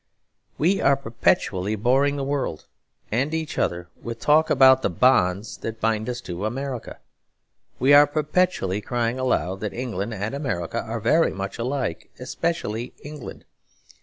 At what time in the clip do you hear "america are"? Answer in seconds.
10.33-10.99